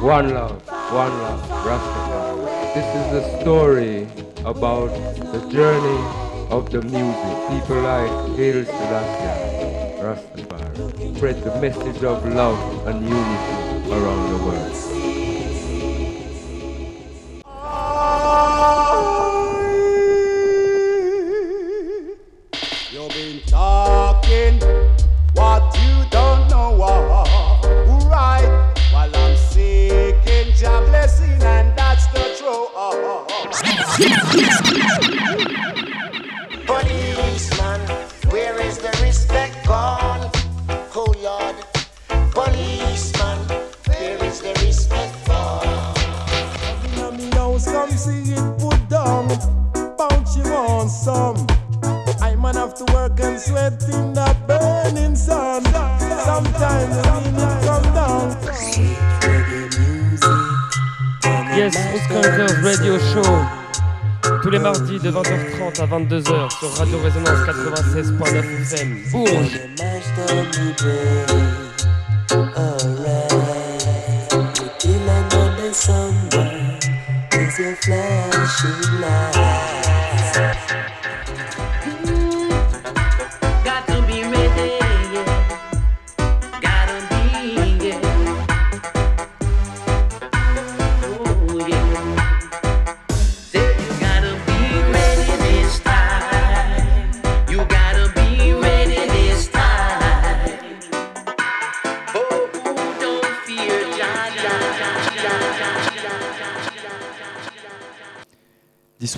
[0.00, 0.62] One love,
[0.92, 2.74] one love, Rastafari.
[2.74, 4.06] This is the story
[4.44, 4.90] about
[5.32, 6.04] the journey
[6.50, 7.36] of the music.
[7.48, 11.16] People like Haile Selassie, Rastafari.
[11.16, 15.05] Spread the message of love and unity around the world.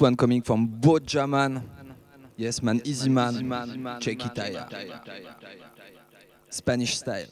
[0.08, 1.62] One coming from Boja Man.
[2.36, 4.00] Yes, man, easy man.
[4.00, 4.72] Check it out.
[6.48, 7.26] Spanish style.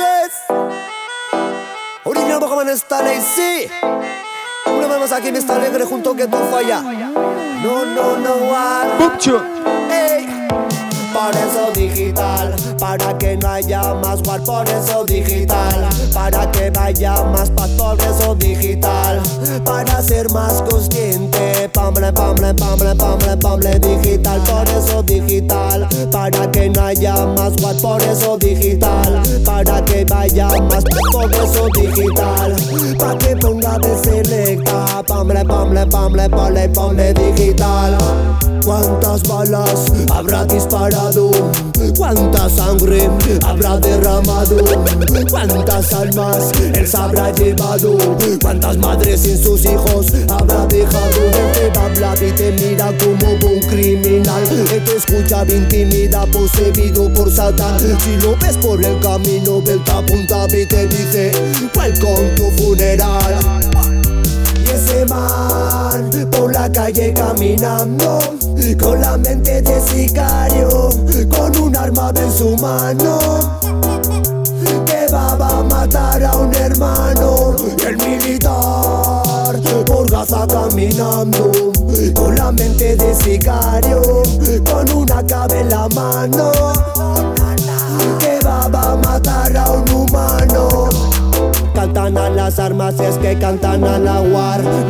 [0.00, 0.32] Yes.
[2.04, 3.70] Original Bojaman está lazy.
[4.66, 6.82] Una vez más aquí me está alegre junto que tú falla.
[7.62, 9.49] No, no, no, one.
[11.20, 17.22] Por eso digital, para que no haya más war, por eso digital, para que vaya
[17.24, 19.20] más pa' por eso digital,
[19.62, 26.70] para ser más consciente, pamble, pamble, pamble, pamble, pamble digital, por eso digital, para que
[26.70, 32.56] no haya más war, por eso digital, para que vaya más por eso digital,
[32.98, 37.98] para que ponga de selecta, pamble, pamble, pamble, pamble, pamble digital.
[38.64, 41.30] ¿Cuántas balas habrá disparado?
[41.96, 43.08] ¿Cuánta sangre
[43.42, 44.56] habrá derramado?
[45.30, 47.96] ¿Cuántas almas él se habrá llevado?
[48.42, 51.20] ¿Cuántas madres sin sus hijos habrá dejado?
[51.60, 57.30] Él te habla y te mira como un criminal Él te escucha, intimida, poseído por
[57.30, 61.32] Satán Si lo ves por el camino, él te apunta y te dice
[61.74, 63.38] Welcome tu funeral
[64.64, 68.18] y ese man por la calle caminando
[68.78, 70.90] Con la mente de sicario
[71.28, 73.18] Con un arma en su mano.
[74.86, 81.50] Que va a matar a un hermano el militar por Gaza caminando.
[82.14, 84.02] Con la mente de sicario
[84.70, 86.52] Con una cabe en la mano.
[88.18, 91.09] Que va a matar a un humano
[91.80, 94.20] Cantan a las armas que cantan a la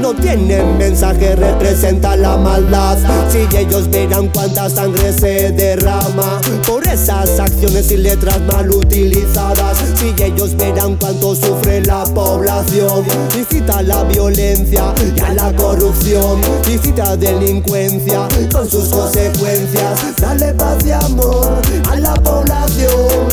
[0.01, 2.99] No tienen mensaje, representan la maldad.
[3.29, 9.79] Si ellos verán cuánta sangre se derrama Por esas acciones y letras mal utilizadas.
[9.95, 13.05] Si ellos verán cuánto sufre la población
[13.37, 16.41] Visita la violencia y a la corrupción.
[16.67, 20.17] Visita delincuencia con sus consecuencias.
[20.21, 23.31] Dale paz y amor a la población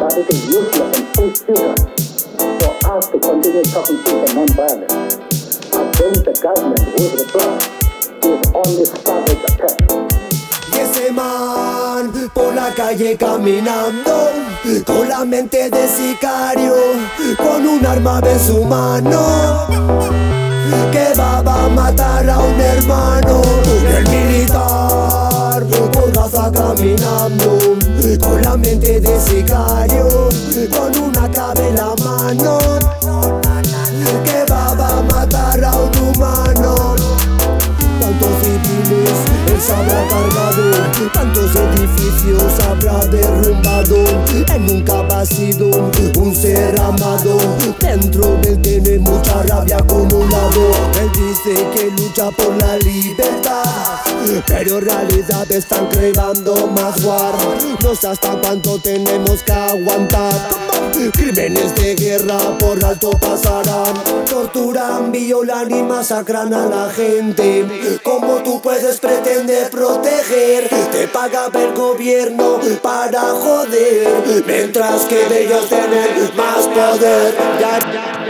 [0.00, 0.14] For us
[3.10, 4.00] to continue talking
[4.34, 5.18] non-violence
[6.24, 6.80] the government
[10.72, 14.30] ese man por la calle caminando
[14.86, 16.74] Con la mente de sicario
[17.36, 19.66] Con un arma en su mano
[20.90, 23.42] Que va a matar a un hermano.
[23.96, 25.09] El militar
[25.66, 27.58] por Gaza caminando.
[28.18, 30.28] Con la mente de sicario
[30.70, 32.58] Con una cabe en la mano.
[34.24, 34.49] Que
[39.68, 43.96] a un humano Tantos edificios habrá derrumbado.
[44.54, 45.68] Él nunca ha sido
[46.16, 47.36] un ser amado.
[47.78, 50.70] Dentro de él tiene mucha rabia acumulado.
[51.00, 54.00] Él dice que lucha por la libertad,
[54.46, 57.34] pero en realidad están creando más war.
[57.82, 60.32] No sé hasta cuánto tenemos que aguantar.
[61.12, 63.94] Crímenes de guerra por alto pasarán.
[64.28, 68.00] Torturan, violan y masacran a la gente.
[68.02, 70.68] ¿Cómo tú puedes pretender proteger?
[70.92, 74.44] Te paga el gobierno para joder.
[74.46, 77.34] Mientras que ellos tienen más poder.
[77.60, 78.20] Ya, ya.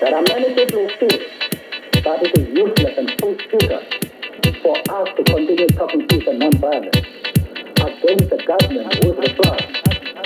[0.00, 1.08] There are many people who
[3.68, 4.09] that
[4.62, 9.56] for us to continue talking peace and non-violence against the government whose reply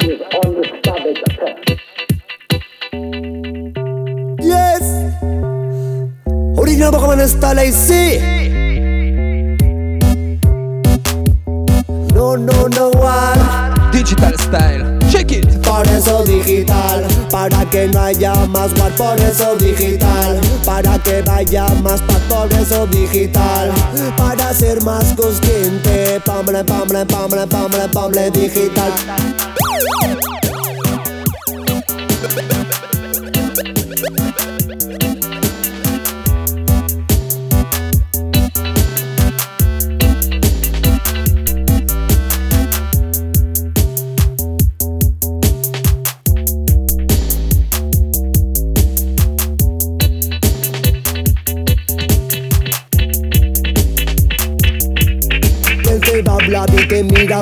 [0.01, 1.57] is on the savage attack.
[4.41, 4.83] Yes!
[6.59, 8.19] Original baka man style I see
[12.13, 14.94] No, no, no one Digital style, check it.
[15.65, 21.67] Por eso digital, para que no haya más war Por eso digital, para que vaya
[21.83, 23.73] más paz Por eso digital,
[24.17, 28.93] para ser más consciente Pamble, pamble, pamble, pamble, pamble digital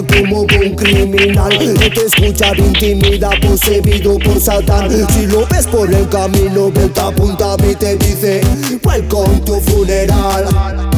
[0.00, 4.90] como un criminal Él te escucha, intimida, poseído por Satán.
[5.10, 8.40] Si lo ves por el camino, él te apunta y te dice
[8.84, 10.91] Welcome to funeral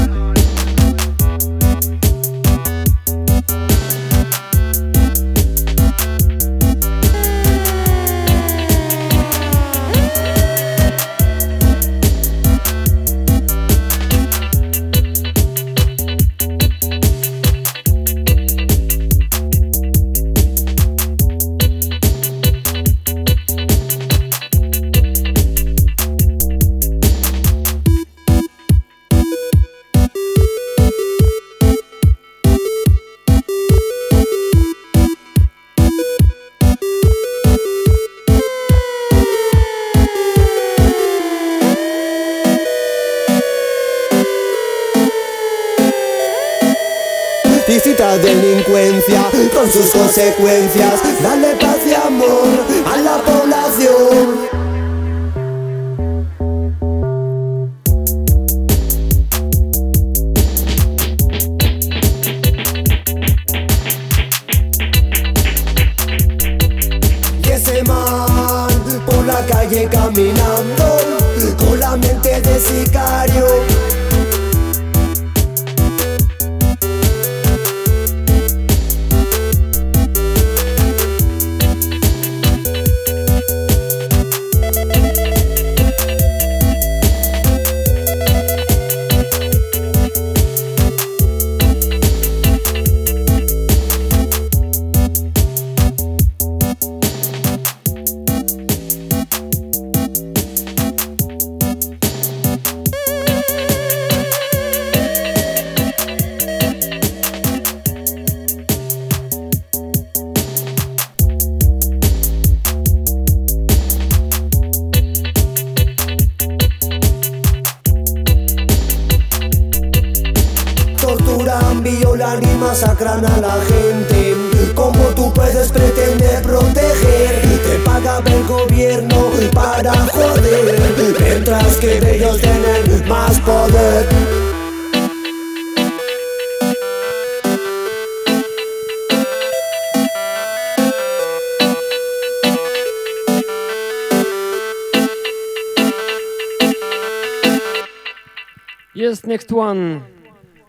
[148.97, 150.05] Yes, next one.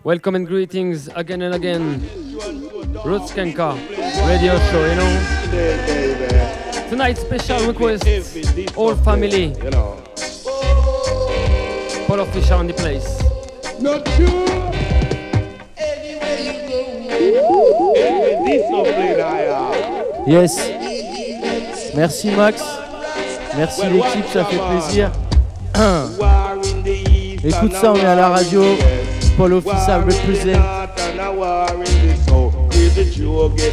[0.02, 2.02] Welcome and greetings again and again.
[3.04, 3.74] Roots Kenka
[4.26, 5.12] radio show, you know.
[6.90, 8.04] Tonight special request,
[8.76, 9.54] all family.
[9.62, 10.02] You know.
[12.08, 13.06] Paul Fisher on the place.
[13.80, 14.48] Not sure.
[15.78, 17.94] Anywhere you go.
[20.26, 20.58] Yes.
[21.94, 22.60] Merci Max.
[23.56, 25.12] Merci l'équipe, ça fait plaisir.
[27.46, 28.62] Écoute ça, on est à la radio.
[29.38, 30.58] Paul Official represent.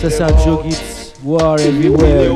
[0.01, 1.13] Ça c'est un Joe Gibbs.
[1.25, 2.33] War everywhere.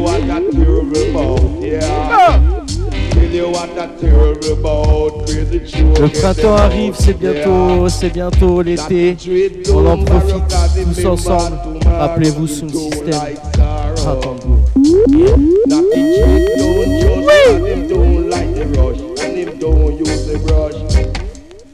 [5.99, 9.15] Le printemps arrive, c'est bientôt, c'est bientôt l'été.
[9.71, 10.43] On en profite
[10.95, 11.57] tous ensemble.
[11.99, 13.13] Rappelez-vous Sound System.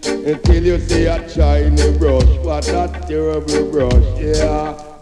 [0.05, 4.93] Until you see a shiny brush, what a terrible brush, yeah.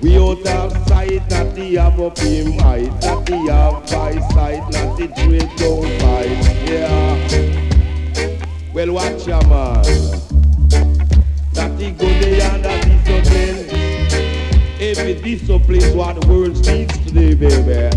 [0.00, 4.70] We out of sight, not the have up him height, not the have by sight,
[4.72, 7.54] not the trade don't fight, yeah.
[8.74, 9.84] Well, watch your man.
[11.54, 13.68] That the good day and discipline.
[14.80, 17.90] Every discipline is what the world needs today, baby.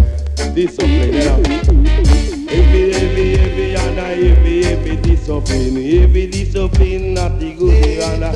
[0.54, 2.37] Discipline, yeah.
[2.50, 5.78] Every, every, every, and every, every discipline.
[5.78, 8.36] Every discipline, not the good day and that.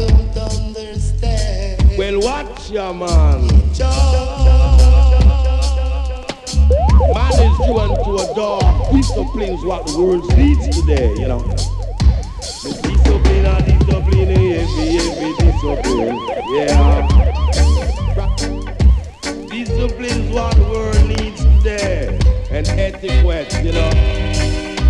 [1.97, 3.47] Well, watch your man.
[7.13, 8.91] Man is driven to a dog.
[8.91, 11.39] Discipline's what the world needs today, you know.
[11.39, 16.17] The discipline and discipline, every, every discipline.
[16.51, 17.07] Yeah.
[19.47, 22.20] Discipline's what the world needs today.
[22.53, 23.89] And etiquette, you know.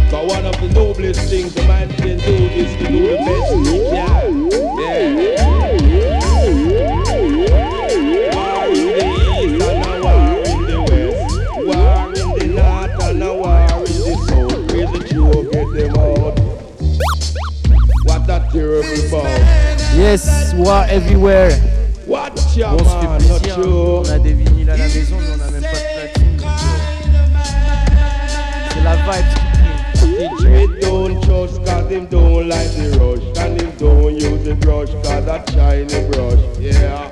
[0.10, 3.54] But one of the noblest things a man can do is to do the best
[3.70, 4.50] he can.
[4.80, 5.12] Yeah.
[8.34, 11.34] War in the east and a war in the west.
[11.56, 14.62] War in the north and a war in the south.
[14.68, 16.36] Crazy Joe get them out.
[18.06, 19.40] What a terrible bout.
[19.96, 20.22] Yes,
[20.56, 21.52] war everywhere.
[22.08, 23.58] Watch your on man, plaisir.
[23.58, 23.64] not hein.
[23.64, 25.61] On a des vinyles à la maison, mais on a même
[28.84, 29.72] la vibe qui prime.
[30.18, 34.56] The trade don't trust cause him don't like the rush And him don't use the
[34.56, 37.12] brush cause that shiny brush Yeah.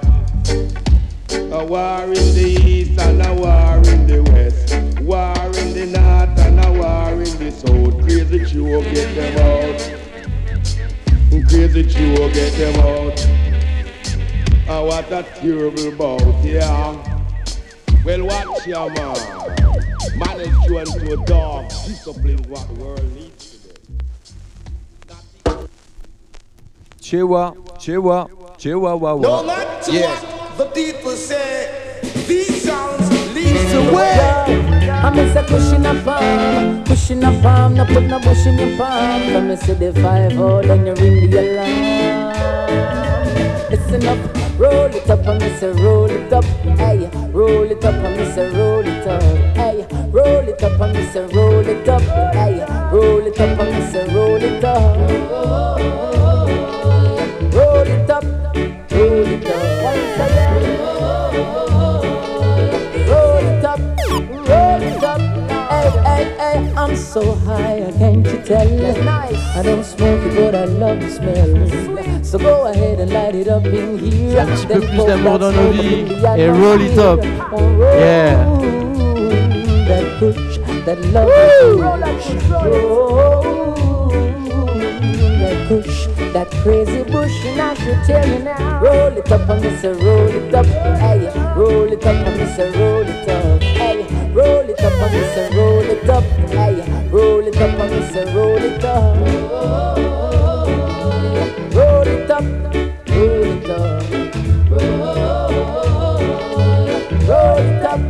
[1.51, 6.39] A war in the east and a war in the west War in the north
[6.39, 8.01] and a war in the south.
[8.03, 9.79] Crazy Joe get them out.
[11.49, 13.19] Crazy Joe get them out.
[14.67, 16.95] Ah, what a terrible bout, yeah?
[18.05, 19.58] Well, watch your man
[20.17, 23.79] Manage you into a dog Discipline what the world needs today
[27.01, 29.43] Chewa, Chewa, Chewa, wa, No wa.
[29.43, 30.09] matter Yeah.
[30.11, 34.17] what the people say, these sounds lead the way.
[34.19, 38.57] Uh, uh, I'm a pushing a palm, pushing a palm, no put no bush in
[38.59, 39.21] your palm.
[39.31, 42.35] Come and see the five oh, then you ring the alarm.
[43.71, 44.19] Listen up,
[44.59, 46.43] roll it up, and say roll it up,
[46.77, 49.21] hey, roll it up, and say roll it up,
[49.55, 52.01] hey, roll it up, and say roll it up,
[52.33, 54.97] hey, roll it up, and say roll it up.
[57.53, 58.23] Roll it up,
[58.91, 59.68] roll it up,
[66.79, 68.65] I'm so high, I can't you tell?
[69.03, 69.35] Nice.
[69.53, 72.23] I don't smoke it, but I love the smell.
[72.23, 74.39] So go ahead and light it up in here.
[74.39, 76.05] Un petit peu Then plus put d'amour that dans nos vies.
[76.37, 77.21] Et roll it up.
[77.99, 78.45] Yeah.
[79.89, 81.27] That push, that love.
[81.81, 81.99] Roll
[85.39, 88.81] That push, that crazy bush, and I should tell you now.
[88.81, 91.29] Roll it up and say roll it up, hey.
[91.57, 94.18] Roll it up and say roll it up, hey.
[94.33, 97.09] Roll it up and say roll it up, hey.
[97.09, 99.17] Roll it up and say roll it up.
[101.73, 102.43] Roll it up,
[103.09, 104.03] roll it up.
[107.27, 108.01] Roll it up,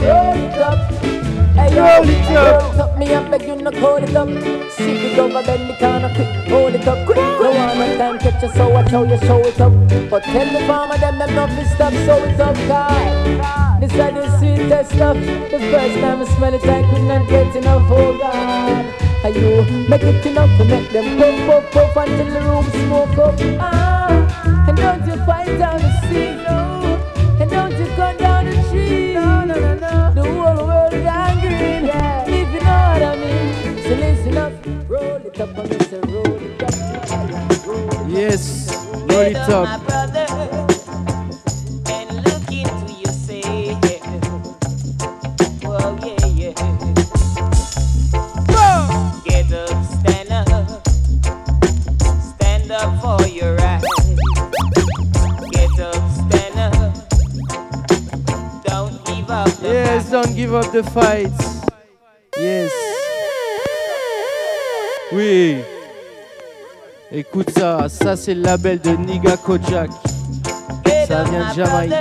[0.00, 0.92] roll it up.
[1.56, 2.75] Hey, roll it up.
[2.96, 4.28] It me and beg you no call it up.
[4.72, 7.18] Sit it over, bend the corner, quick, hold it up, quick.
[7.18, 9.72] No one no time catch you, so I how you show it up.
[10.08, 13.82] But tell the farmer them them not be stop, show it up, God.
[13.82, 15.16] This is the sweetest stuff.
[15.16, 18.86] The first time I smell it, I could not get enough, oh God.
[19.24, 23.18] And you make it enough to make them puff, puff, puff until the room smoke
[23.18, 23.34] up.
[23.60, 26.65] Ah, and don't you fight down the sea, no.
[55.78, 56.94] Up, stand up,
[58.64, 59.04] don't
[59.62, 61.30] Yes, don't give up the fight.
[62.38, 62.72] Yes.
[65.12, 65.75] Oui.
[67.18, 69.90] Écoute ça, ça c'est le label de Niga Kojak.
[71.08, 71.94] Ça vient de Jamaïque.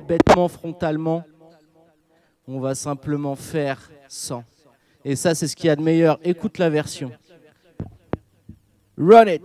[0.00, 1.24] Bêtement, frontalement.
[2.46, 4.44] On va simplement faire sans.
[5.04, 6.18] Et ça, c'est ce qu'il y a de meilleur.
[6.22, 7.10] Écoute la version.
[8.98, 9.42] Run it.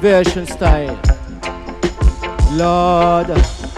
[0.00, 1.09] Version style.
[2.52, 3.28] Lord,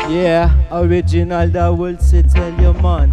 [0.08, 3.12] yeah, original that will say tell your man.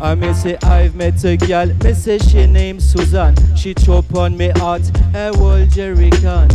[0.00, 3.34] I may say I've met a gal, me say she named Susan.
[3.56, 4.82] She chop on me heart,
[5.14, 6.52] a whole jerrycan.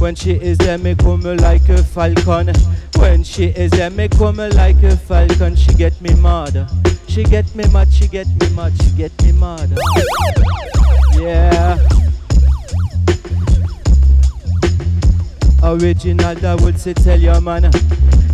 [0.00, 2.54] When she is there, me come like a falcon.
[2.96, 5.56] When she is there, me come like a falcon.
[5.56, 6.70] She get me mad.
[7.06, 9.76] She get me mad, she get me mad, she get me mad.
[11.14, 12.09] Yeah.
[15.70, 17.70] Original that would say tell your man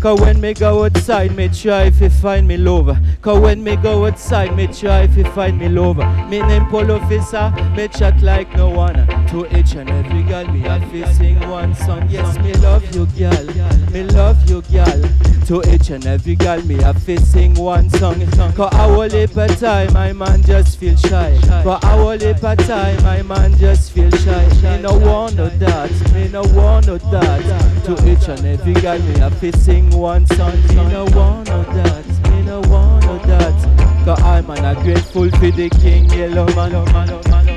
[0.07, 3.75] Cause when me go outside me try if you find me love Cause when me
[3.75, 5.97] go outside me try if you find me love
[6.31, 8.95] Me name Paul Officer, me chat like no one.
[9.31, 12.09] To each and every girl me have to sing one song.
[12.09, 13.47] Yes me love you girl,
[13.91, 15.03] me love you girl.
[15.47, 18.25] To each and every girl me have to sing one song.
[18.53, 21.37] Cause I will heap of time my man just feel shy.
[21.65, 24.47] For I will heap of time my man just feel shy.
[24.63, 27.85] Me no want no that, me no want no that.
[27.87, 31.63] To each and every girl me have to sing one song Me no want no
[31.63, 36.47] that, me no want no that Cause I'm man a grateful for the king yellow
[36.55, 36.75] man.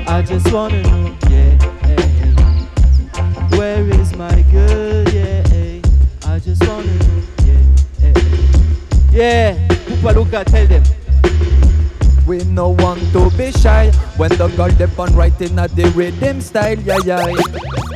[0.08, 5.80] I just wanna know, yeah eh, Where is my girl, yeah?
[6.24, 8.14] I just wanna know, yeah eh.
[9.12, 10.82] Yeah, Pupa Luca, tell them.
[12.26, 16.40] We no want to be shy when the girl dip on writing at the rhythm
[16.40, 17.89] style, yeah yeah.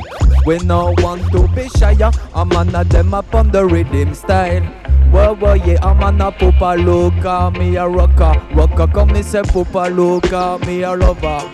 [0.45, 1.97] We no want to be shy,
[2.35, 4.61] I'm on a them up on the rhythm style.
[5.11, 9.41] Whoa, whoa, yeah, I'm on a pupa loca, me a rocker, rocker, come me say
[9.41, 11.49] pupa loca, me a lover.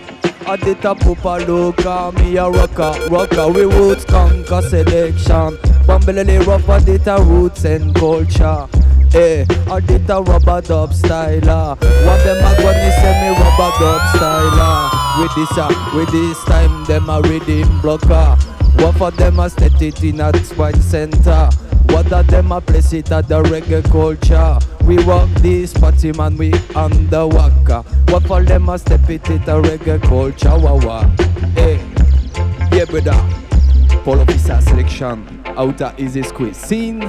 [0.46, 1.78] I did a poopa look,
[2.16, 3.48] me a rocker, rocker.
[3.48, 5.56] We roots conquer selection.
[5.86, 8.66] Bambelele rough, I did a roots and culture.
[9.10, 11.78] Hey, I did a rubber dub styler.
[11.78, 14.90] What them a gonna say me rubber dub styler?
[15.20, 18.36] With this, uh, with this time them a reading blocker.
[18.76, 21.48] What for them a set it in a spine center.
[21.86, 24.58] What of them a place it at the reggae culture.
[24.84, 27.82] We walk this party man, we on the waka.
[28.10, 30.56] What for them a step it in the reggae culture.
[30.56, 31.02] Wah.
[31.54, 31.76] Hey,
[32.76, 33.18] yeah brother.
[34.04, 35.42] Paul officer selection.
[35.46, 37.00] Outer easy squeeze scene.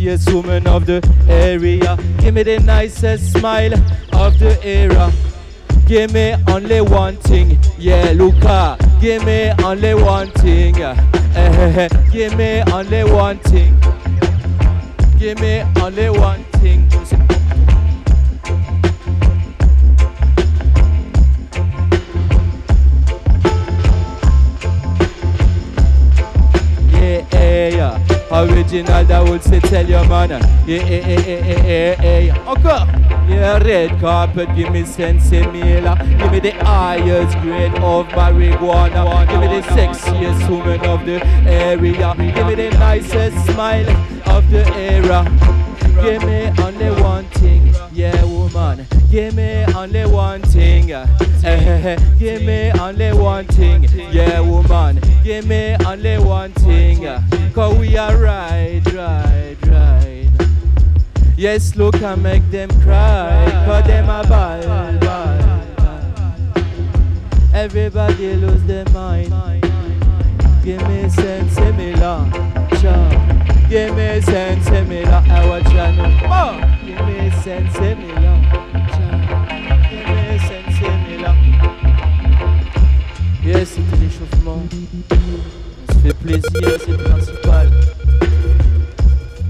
[0.00, 1.96] Sexiest woman of the area.
[2.18, 3.74] Give me the nicest smile
[4.12, 5.12] of the era.
[5.86, 8.78] Give me only one thing, yeah, Luca.
[9.00, 10.76] Give me only one thing.
[10.80, 13.78] Eh, give me only one thing.
[15.18, 16.88] Give me only one thing.
[26.92, 28.19] Yeah, yeah, yeah.
[28.32, 33.26] Original that would say tell your man Yeah, yeah, yeah, yeah, yeah, yeah Okay oh,
[33.28, 39.28] Yeah, red carpet, give me sensimilla Give me the highest grade of marijuana.
[39.28, 42.14] Give me the sexiest woman of the area.
[42.16, 43.88] Give me the nicest smile
[44.26, 45.59] of the era
[46.02, 48.86] Give me only one thing, yeah woman.
[49.10, 51.06] Give me only one thing eh,
[51.44, 51.96] eh, eh.
[52.18, 55.00] Give me only one thing, yeah woman.
[55.22, 57.20] Give me only one thing eh.
[57.54, 60.28] Cause we are right, right, right.
[61.36, 65.30] Yes, look and make them cry Cause them a bad, bad.
[67.52, 69.32] Everybody lose their mind.
[70.64, 72.30] Give me sense, similar,
[72.80, 73.19] cha
[73.70, 75.04] Give me sense, know.
[76.24, 76.60] Oh.
[76.84, 77.94] Give me sense, cha
[79.88, 81.36] Give me sense, similar
[83.44, 84.58] Yes, c'était l'échauffement
[85.88, 87.70] On se fait plaisir, c'est le principal.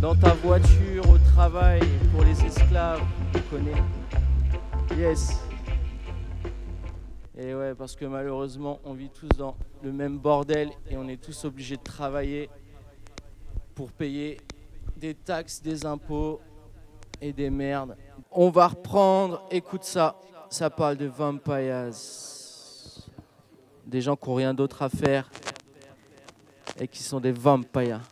[0.03, 1.81] Dans ta voiture, au travail,
[2.13, 3.01] pour les esclaves,
[3.33, 3.83] tu connais.
[4.99, 5.41] Yes.
[7.39, 11.17] Et ouais, parce que malheureusement, on vit tous dans le même bordel et on est
[11.17, 12.51] tous obligés de travailler
[13.81, 14.37] pour payer
[14.95, 16.39] des taxes, des impôts
[17.19, 17.97] et des merdes.
[18.31, 20.17] On va reprendre, écoute ça,
[20.51, 21.89] ça parle de vampires.
[23.87, 25.31] Des gens qui n'ont rien d'autre à faire
[26.79, 28.03] et qui sont des vampires.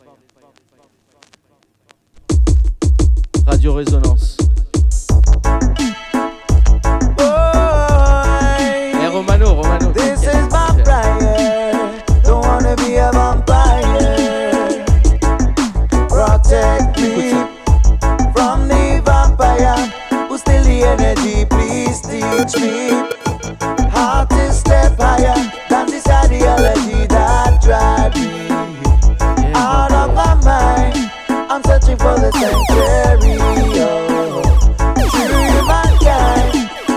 [3.47, 4.39] Radio Résonance.
[8.49, 9.93] Hey, Romano, Romano.
[9.93, 12.03] This is vampire.
[12.25, 13.58] Don't wanna be a vampire.
[22.49, 22.89] Teach me
[23.91, 25.35] how to step higher
[25.69, 28.49] than this ideology that drive me
[29.53, 31.11] out of my mind.
[31.29, 33.37] I'm searching for the sanctuary.
[33.85, 34.41] Oh,
[35.13, 36.55] true mankind.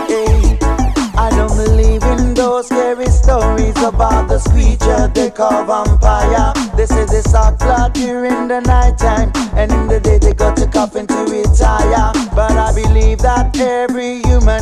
[0.08, 1.20] Hey, eh.
[1.20, 6.54] I don't believe in those scary stories about the creature they call vampire.
[6.78, 10.56] They say they suck blood during the night time, and in the day they got
[10.58, 12.14] to coffin to retire.
[12.34, 14.11] But I believe that every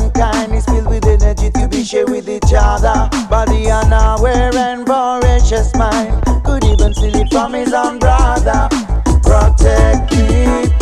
[0.00, 3.08] humankind is filled with energy to be shared with each other.
[3.28, 8.68] Body unaware and voracious mind could even steal it from his own brother.
[9.22, 10.79] Protect me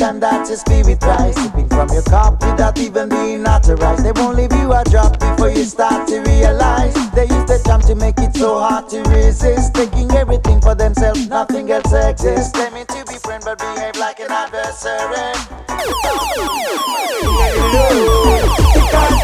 [0.00, 1.36] stop every time that your spirit rise.
[1.36, 4.04] Sipping from your cup without even being authorized.
[4.04, 6.94] They won't leave you a drop before you start to realize.
[7.12, 9.74] They use the charm to make it so hard to resist.
[9.74, 12.52] Taking everything for themselves, nothing else exists.
[12.52, 15.36] Claiming to be friend but behave like an adversary.
[18.74, 19.20] Because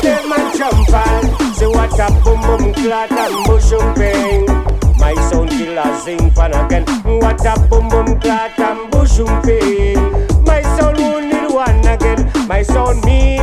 [1.56, 4.44] Say what a boom boom clot and bushum pain
[4.98, 6.84] My sound killer sing pan again
[7.20, 12.30] What a boom boom clot and bushum pain My sound wounded one again.
[12.48, 13.42] My sound mean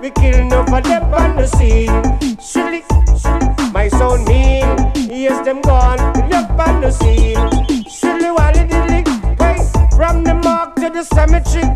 [0.00, 2.02] We kill enough of them on the scene.
[2.40, 2.82] Silly,
[3.16, 3.72] silly.
[3.72, 4.66] My sound mean
[5.10, 5.98] Yes them gone
[6.30, 7.38] Left on the scene.
[7.88, 9.04] Silly wally dilly
[9.40, 9.62] Wait
[9.96, 11.68] From the mark to the cemetery.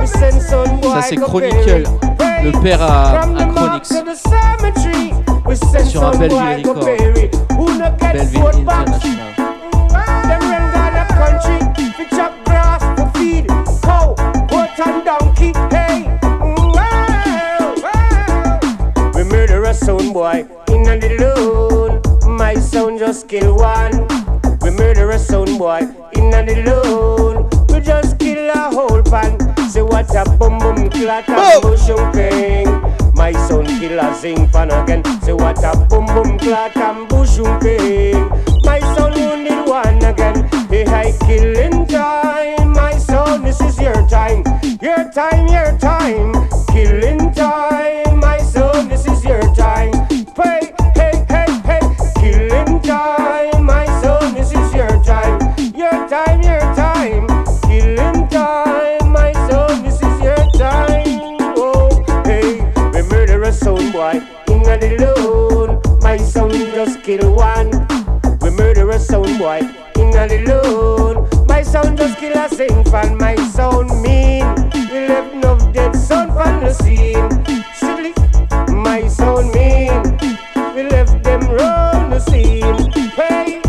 [0.00, 1.84] We send Ça c'est Chronicle,
[2.44, 3.88] le père à, à Chronixx.
[5.88, 6.84] Sur un Belleville Record.
[6.84, 7.30] Belleville
[8.46, 9.28] International.
[19.98, 22.36] Sound boy in the loon.
[22.36, 24.06] My sound just kill one.
[24.60, 25.80] We murder a sound boy
[26.14, 27.48] in the loon.
[27.68, 29.38] We just kill a whole pan.
[29.70, 32.68] Say what a boom boom clat and bush ping.
[33.14, 35.04] My son kill a zing pan again.
[35.22, 38.28] Say what a boom boom clat and bush ping.
[38.64, 40.48] My son wounded one again.
[40.68, 42.72] Hey, I killing time.
[42.72, 44.44] My son, this is your time.
[44.80, 46.32] Your time, your time.
[46.68, 48.17] Killing time.
[64.96, 65.80] Loan.
[66.00, 67.70] My son just kill one.
[68.40, 69.60] We murder a sound boy
[69.96, 71.28] in loan.
[71.46, 73.18] My sound just kill a sing fan.
[73.18, 74.46] My sound mean.
[74.90, 77.28] We left no dead son from the scene.
[77.74, 78.12] Strictly,
[78.74, 80.02] my sound mean.
[80.74, 82.76] We left them run the scene.
[83.18, 83.60] Hey,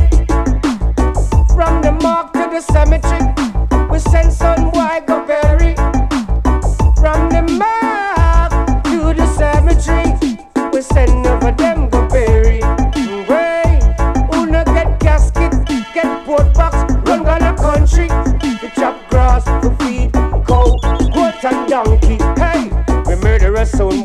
[1.55, 3.38] from the mark to the cemetery,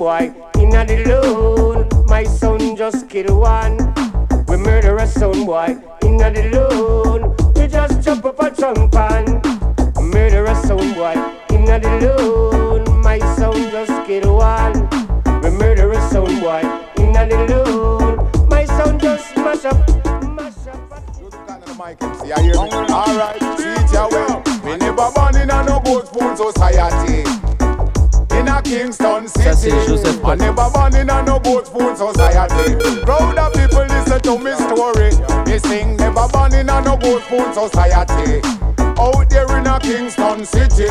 [0.04, 1.88] boy in a the loan.
[2.06, 3.78] My son just kill one.
[4.48, 7.34] We murder a son boy in a the loan.
[7.56, 9.24] We just jump up a trunk pan.
[10.12, 11.16] Murder a son boy
[11.56, 13.00] in a the loan.
[13.00, 14.76] My son just kill one.
[15.42, 16.60] We murder a son boy
[16.98, 18.48] in a the loan.
[18.50, 19.78] My son just smash up.
[20.36, 22.16] mash up.
[22.20, 22.68] See, I hear me.
[23.00, 24.33] Alright, see it your way.
[28.64, 29.70] Kingston city.
[30.24, 32.74] I never born in a no gold spoon society.
[33.04, 35.10] Proud of people listen to me story.
[35.46, 38.40] Me sing never born in a no gold spoon society.
[38.98, 40.88] Out there in a Kingston city.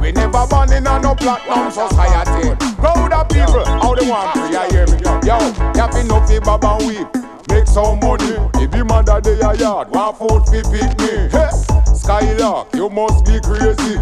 [0.00, 2.54] We never born in a no platinum society.
[2.76, 4.98] Proud of people, how they want I hear me.
[5.24, 7.06] Yo, you fi no fi baba weep.
[7.48, 8.36] Make some money.
[8.54, 11.28] If your mother dey a yard, want food fi pick me.
[11.30, 11.50] Hey,
[11.94, 13.98] Skylark, you must be crazy.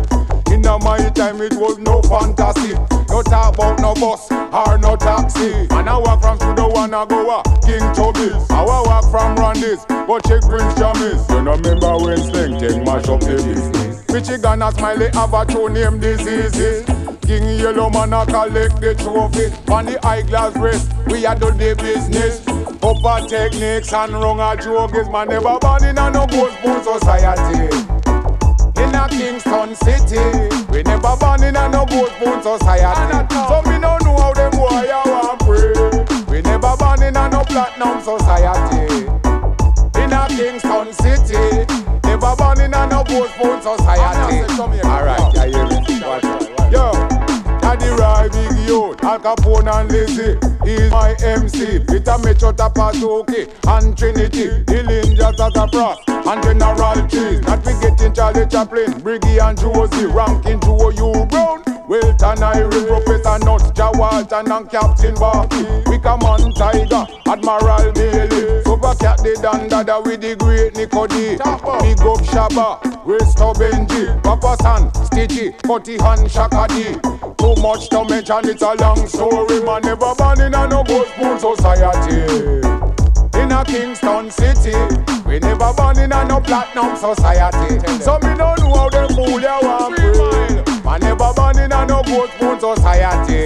[0.60, 2.74] In my time it was no fantasy.
[3.08, 5.66] No talk about no bus or no taxi.
[5.70, 8.44] And I walk from Studio One I go a King Tubby's.
[8.50, 11.26] I walk from Randy's, but check Prince Jammys.
[11.30, 14.06] You know remember when Sleng Teng mash up the business.
[14.12, 16.84] Michigan and Smiley have a true name diseases.
[17.22, 21.74] King Yellow Man a collect the trophy On the eyeglass wrist, we a do the
[21.76, 22.42] business
[22.82, 27.89] Upper techniques and wrong a joke is Man never born in a no spoon society
[29.00, 30.20] a Kingston city.
[30.70, 33.34] We never born in a no gold spoon society.
[33.48, 35.72] So me no know how them boy a want pray
[36.28, 39.06] We never born in a no platinum society.
[40.00, 41.66] In a Kingston city.
[42.04, 44.44] Never born in a no gold spoon society.
[44.84, 45.80] Alright, yeah, hear me.
[46.70, 46.92] Yo,
[47.70, 50.34] Daddy Roy, Big Youth, Al Capone and Lizzy.
[50.64, 51.78] He's my MC.
[51.78, 54.64] Peter Metro Tappa Zukie and Trinity.
[54.64, 57.40] Dillinger Tata Frost and General Cheese.
[57.42, 60.06] Not forgetting Charlie Chaplin, Briggy and Josie.
[60.06, 61.69] Ranking Joe U Brown.
[61.90, 68.62] Welton Irie, Professor Nuts, Jawalton and Captain come on Tiger, Admiral Bailey.
[68.62, 71.34] Super Cat the Don Dada with the great Nico D.
[71.34, 74.22] Big up Shabba, Resto Benji.
[74.22, 76.94] Papa San, Stitchy, Cutty Han Shaka D.
[77.42, 79.60] Too much to mention, it's a long story.
[79.64, 82.22] Man never born in a no gold spoon society.
[83.34, 84.78] In a Kingston city,
[85.26, 87.80] we never born in a no platinum society.
[87.98, 90.69] So me don't know how them fool ya want.
[90.84, 93.44] Man never born in a no gold spoon society.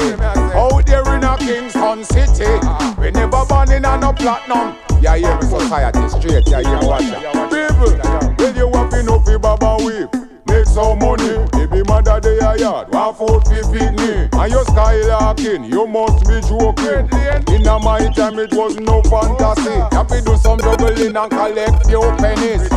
[0.54, 2.50] Out there in a Kingston city,
[2.98, 4.76] we never born in a no platinum.
[5.00, 6.48] Yeah, hear me society straight.
[6.48, 7.32] Yeah, me watch ya.
[7.50, 7.92] People,
[8.38, 10.08] when you have enough fi baba weep.
[10.46, 14.62] Make some money, baby mother they a yard Want food fi feed me And you
[14.70, 17.08] skylarking, you must be joking
[17.52, 22.02] In a my time it was no fantasy Happy do some juggling and collect few
[22.18, 22.68] pennies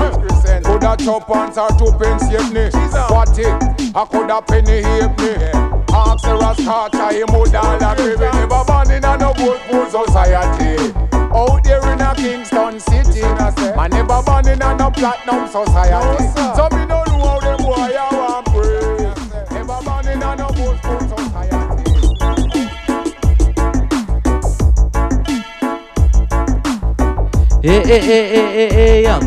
[0.63, 2.69] Coulda chop pants or two pence hit me
[3.11, 5.33] What it, I could have penny hate me.
[5.89, 7.33] After a start, I am
[9.89, 10.77] society.
[12.15, 14.91] Kingston city, I never born in a no
[15.47, 16.27] society.
[16.55, 16.85] So me
[20.13, 21.03] in a no good food.
[27.63, 29.19] Eh, eh, eh, eh, eh,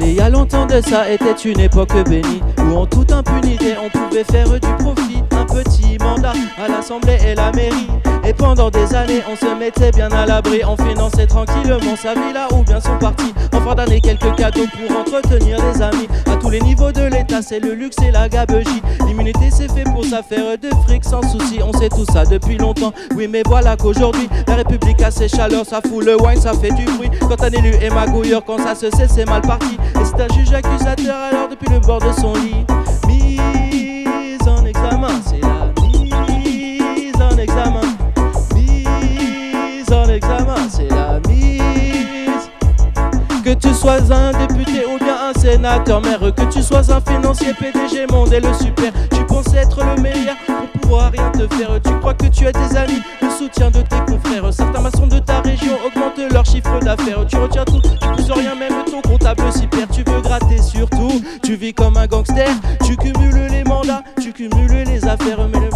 [0.00, 3.88] Il y a longtemps de ça était une époque bénie où en toute impunité on
[3.88, 5.22] pouvait faire du profit.
[5.32, 7.88] Un petit mandat à l'Assemblée et la mairie.
[8.28, 12.46] Et pendant des années, on se mettait bien à l'abri, on finançait tranquillement sa villa
[12.52, 13.32] ou bien son parti.
[13.54, 16.06] En fin d'année, quelques cadeaux pour entretenir des amis.
[16.30, 18.82] À tous les niveaux de l'État, c'est le luxe et la gabegie.
[19.06, 21.60] L'immunité, c'est fait pour s'affaire de fric sans souci.
[21.62, 22.92] On sait tout ça depuis longtemps.
[23.16, 26.72] Oui, mais voilà qu'aujourd'hui, la République a ses chaleurs, ça fout le wine, ça fait
[26.72, 27.10] du bruit.
[27.20, 29.78] Quand un élu est magouilleur, quand ça se sait, c'est mal parti.
[29.94, 32.66] Et c'est un juge accusateur, alors depuis le bord de son lit,
[43.60, 48.06] tu sois un député ou bien un sénateur, maire, que tu sois un financier, PDG,
[48.10, 51.70] monde et le super, tu penses être le meilleur pour pouvoir rien te faire.
[51.82, 54.52] Tu crois que tu as des amis, le soutien de tes confrères.
[54.52, 57.24] Certains maçons de ta région augmentent leur chiffre d'affaires.
[57.26, 59.90] Tu retiens tout, tu pousses rien, même ton comptable s'y perd.
[59.90, 62.48] Tu veux gratter surtout, tu vis comme un gangster.
[62.84, 65.70] Tu cumules les mandats, tu cumules les affaires, mais le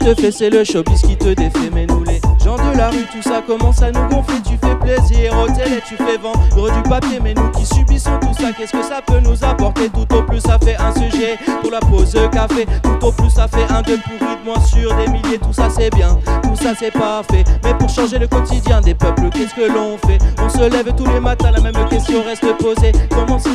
[0.00, 1.70] te fait, c'est le showbiz qui te défait.
[1.72, 4.40] Mais nous, les gens de la rue, tout ça commence à nous gonfler.
[4.44, 7.20] Tu fais plaisir au télé, tu fais vendre du papier.
[7.22, 9.88] Mais nous qui subissons tout ça, qu'est-ce que ça peut nous apporter?
[9.90, 12.66] Tout au plus, ça fait un sujet pour la pause café.
[12.82, 15.38] Tout au plus, ça fait un de pourri de moins sur des milliers.
[15.38, 17.44] Tout ça, c'est bien, tout ça, c'est parfait.
[17.62, 20.18] Mais pour changer le quotidien des peuples, qu'est-ce que l'on fait?
[20.42, 22.92] On se lève tous les matins, la même question reste posée.
[23.10, 23.50] Comment se.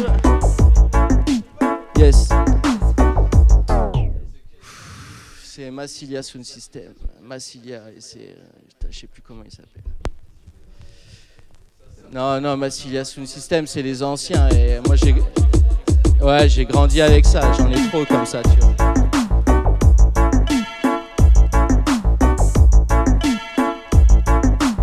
[1.97, 2.29] Yes.
[5.55, 6.93] C'est Massilia Sound System.
[7.21, 8.19] Massilia, c'est.
[8.19, 9.83] Euh, je sais plus comment il s'appelle.
[12.11, 14.49] Non, non, Massilia Sound System, c'est les anciens.
[14.49, 15.15] Et moi, j'ai.
[16.21, 17.53] Ouais, j'ai grandi avec ça.
[17.53, 18.75] J'en ai trop comme ça, tu vois.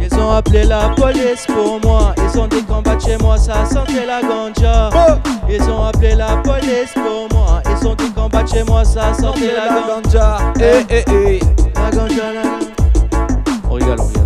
[0.00, 2.14] Ils ont appelé la police pour moi.
[2.16, 4.88] Ils ont dit qu'en bas de chez moi, ça sentait la ganja.
[5.50, 7.41] Ils ont appelé la police pour moi.
[7.82, 10.38] Qu'en bas de chez moi, ça sentait la ganja.
[10.60, 11.40] Eh, eh, eh.
[11.74, 12.72] La ganja, la ganja.
[13.68, 14.21] On rigole, on rigole.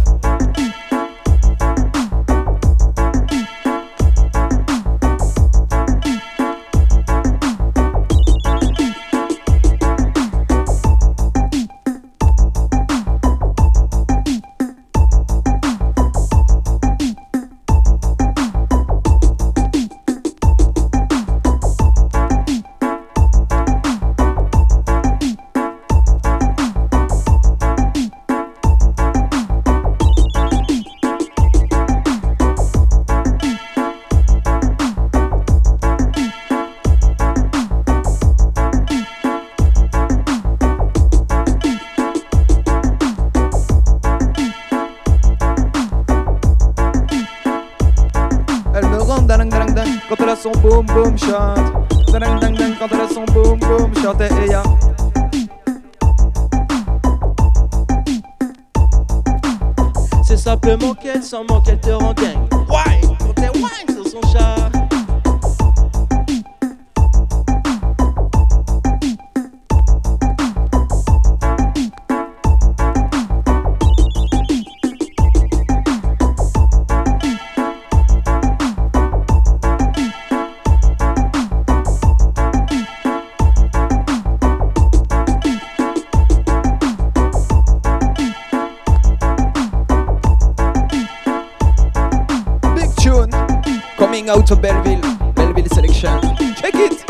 [94.28, 95.00] Out to Belleville,
[95.34, 96.20] Belleville selection.
[96.56, 97.04] Check it.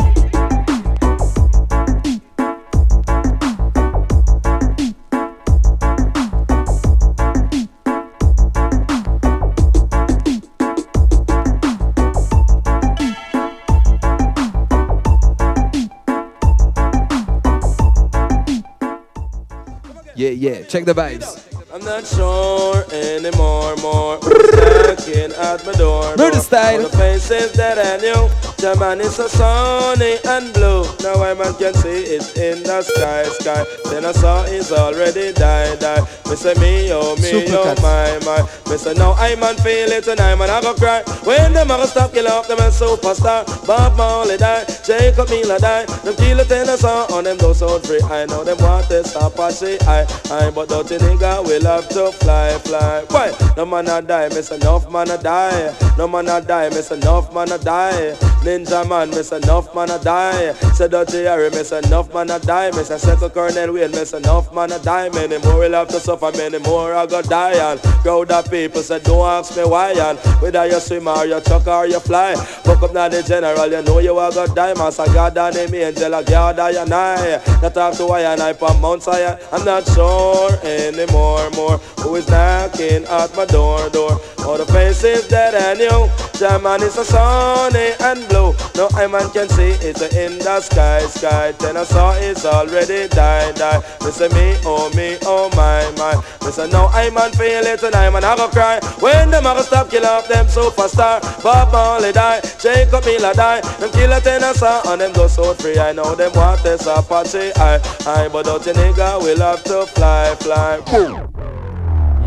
[20.15, 21.56] Yeah, yeah, check the vibes.
[21.77, 24.17] I'm not sure anymore, more.
[24.23, 26.15] Knocking at my door.
[26.17, 26.81] Murder style.
[26.81, 28.46] The faces that I knew.
[28.57, 30.81] The man is so sunny and blue.
[31.05, 33.63] Now I man can see it in the sky, sky.
[33.91, 36.01] Then I saw is already died, died.
[36.27, 38.41] Me say me, oh me, Super oh my, my.
[38.69, 41.03] Me say now I man feel it and I man I go cry.
[41.23, 43.45] When them a go stop kill off them a superstar.
[43.67, 45.85] Bob Marley die, Jacob Miller die.
[46.03, 48.01] Them kill it in the sun on them those out free.
[48.01, 50.01] I know them want to stop and say I,
[50.31, 50.49] I.
[50.49, 53.05] But dirty nigga will have to fly, fly.
[53.09, 53.31] Why?
[53.55, 55.75] No man a die, miss enough man a die.
[55.95, 58.17] No man a die, miss enough man a die.
[58.47, 60.53] Ninja man, miss enough man a die.
[60.73, 62.71] Say dirty Harry, miss enough man a die.
[62.71, 65.09] Miss a second Colonel Wayne, miss enough man a die.
[65.09, 67.55] Many more will have to suffer, many more I go die.
[67.55, 69.91] And crowd of people say don't ask me why.
[69.91, 72.35] And whether you swim or you chuck or you fly.
[72.63, 74.73] Fuck up now the general, you know you are go die.
[74.75, 77.41] Master God and him angel, a God I and I.
[77.61, 79.37] Not talk to I and I from Mount Zion.
[79.51, 81.79] I'm not sure anymore, more.
[81.99, 84.21] Who is knocking at my door, door?
[84.45, 86.09] All the faces that I knew.
[86.39, 88.36] German is a sunny and blue.
[88.37, 91.51] No I man can see it's in the sky, sky.
[91.53, 93.81] Then I saw it's already die, die.
[94.11, 96.13] Say me, oh me, oh my, my.
[96.51, 98.79] Say no I man feel it and I man I go cry.
[98.99, 101.21] When them a go stop kill off them superstar.
[101.41, 103.61] Bob Marley die, Jacob Miller die.
[103.79, 105.79] Them kill a Tennessee and them go so free.
[105.79, 108.29] I know them want this Apache, I, I.
[108.29, 110.79] But don't you nigga will have to fly, fly.
[110.91, 111.33] Boom.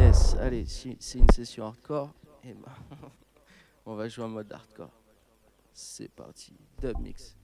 [0.00, 2.10] Yes, allez, c'est une session hardcore,
[2.44, 2.72] eh ben,
[3.86, 4.99] on va jouer en mode hardcore.
[5.74, 7.34] C'est parti, dub mix.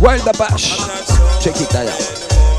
[0.00, 0.78] Wild Apache.
[1.40, 2.51] Check it out.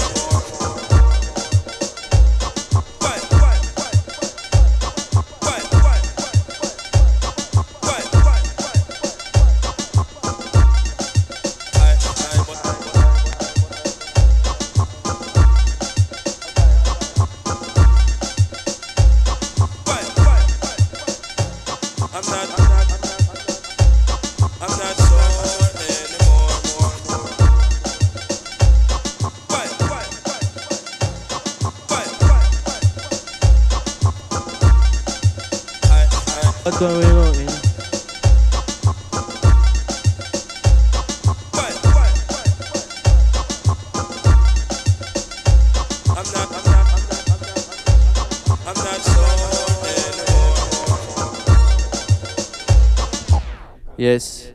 [54.03, 54.51] Yes.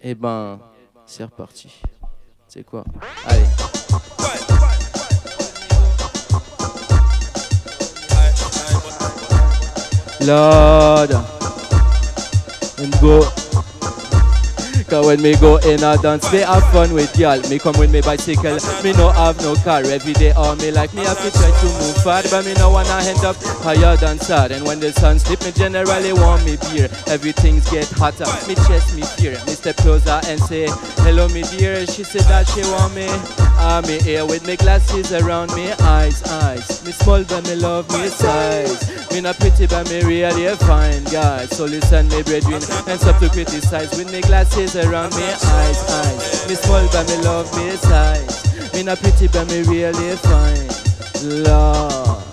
[0.00, 0.60] Eh ben,
[1.04, 1.68] c'est reparti.
[2.46, 2.84] C'est quoi?
[3.26, 3.42] Allez.
[10.20, 11.33] Lord,
[12.84, 13.43] and go.
[14.94, 17.40] Cause when me go in a dance, me have fun with y'all.
[17.50, 19.80] Me come with me bicycle, me no have no car.
[19.80, 22.70] Every day all me like me have to try to move fast, but me no
[22.70, 23.34] wanna end up
[23.66, 24.52] higher than sad.
[24.52, 26.88] And when the sun slip, me generally want me beer.
[27.08, 29.32] Everything's get hotter, me chest me fear.
[29.46, 30.68] Me step closer and say,
[31.02, 31.84] hello me dear.
[31.88, 33.08] She said that she want me.
[33.58, 36.84] I'm me here with me glasses around me eyes, eyes.
[36.84, 39.10] Me small but me love me size.
[39.10, 41.50] Me not pretty but me really fine, guys.
[41.50, 46.48] So listen me brethren and stop to criticize with me glasses around me eyes, eyes.
[46.48, 48.72] Me small but me love me size.
[48.74, 50.68] Me not pretty but me really fine.
[51.22, 52.23] Yeah.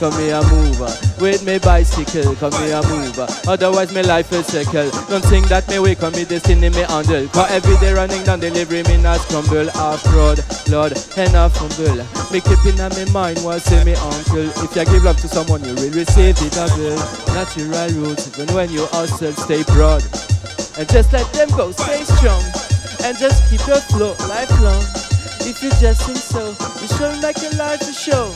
[0.00, 0.80] Come here, move
[1.20, 2.34] with me bicycle.
[2.36, 3.20] Come here, move.
[3.46, 4.88] Otherwise, my life is circle.
[5.12, 7.28] Don't think that me wake on me destiny me handle.
[7.28, 10.40] Cause every day running down delivery me not crumble off road.
[10.72, 12.00] Lord, and a fumble.
[12.32, 14.48] Me keeping on my mind what say me uncle.
[14.64, 16.96] If you give love to someone, you will receive it double.
[17.36, 20.00] Natural roots, even when you hustle, stay broad.
[20.80, 22.40] And just let them go, stay strong.
[23.04, 25.09] And just keep your flow lifelong.
[25.42, 28.32] If you just think so, you sure make your life a show.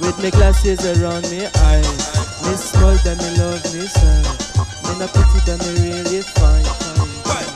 [0.00, 2.22] With me glasses around me eyes.
[2.44, 4.28] Me small but me love me size.
[4.84, 6.64] Me not pretty but me really fine.
[6.64, 7.52] fine.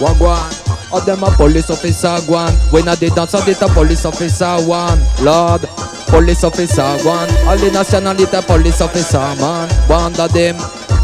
[0.00, 0.92] Wagwan.
[0.92, 2.52] All them a police officer one.
[2.72, 4.98] When I did dance, I did a police officer one.
[5.22, 5.62] Lord,
[6.10, 7.30] police officer one.
[7.46, 9.70] All the nationality police officer man.
[9.88, 10.56] One of them.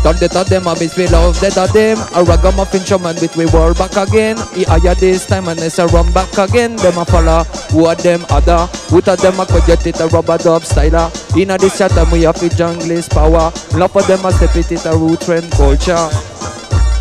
[0.03, 1.99] Don't let of them, I be we love that of them.
[2.15, 4.37] A ragamuffin shaman with we war back again.
[4.55, 6.77] He higher this time and it's a run back again.
[6.77, 7.43] Them a follow,
[7.75, 8.67] who are them other?
[8.91, 11.11] Who of them a could get it a rubber dub styler.
[11.37, 13.51] In a this time we have the junglist power.
[13.77, 16.09] Love for them a step it it a root trend culture.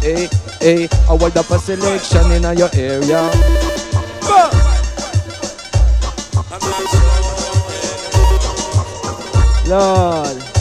[0.02, 0.28] Eh, eh,
[0.62, 4.65] hey, hey, I hold up a selection in your area.
[9.68, 10.56] Lord.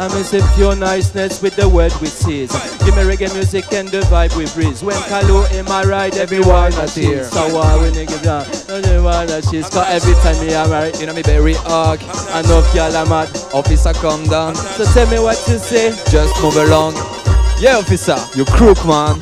[0.00, 2.50] I miss a pure niceness with the word we seize.
[2.78, 4.82] Give me reggae music and the vibe we breeze.
[4.82, 7.24] When Kalu in my ride, everyone that here.
[7.24, 8.46] So why we nigga down?
[8.74, 10.98] Everyone that she's got every time me I'm right.
[10.98, 12.00] You know me very arc.
[12.02, 13.28] if y'all are mad.
[13.52, 14.54] Officer come down.
[14.54, 15.90] So tell me what to say.
[16.10, 17.19] Just move along.
[17.60, 19.20] Yeah, officer, you crook, man.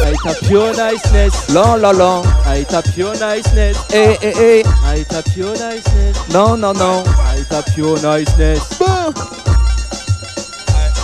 [0.00, 2.26] I tap your niceness, long, long, long.
[2.46, 4.32] I tap your niceness, eh, eh, eh.
[4.32, 4.62] hey, hey, hey.
[4.64, 7.04] I tap your niceness, non non non.
[7.06, 9.12] I tap your niceness, boom.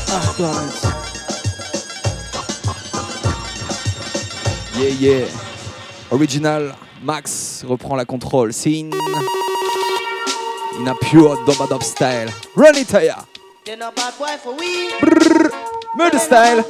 [0.09, 0.93] Ah, ah
[4.79, 5.29] Yeah, yeah.
[6.11, 8.55] Original, Max reprend la contrôle.
[8.55, 8.91] C'est in.
[10.87, 12.31] A pure Domadop style.
[12.57, 13.25] Run it, yeah.
[13.65, 14.91] They're no bad boy for we.
[15.95, 16.63] Murder style.